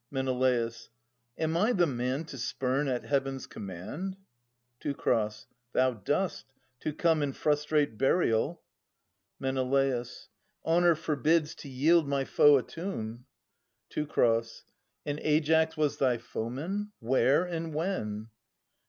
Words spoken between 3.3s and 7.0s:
command? Teu. Thou dost, to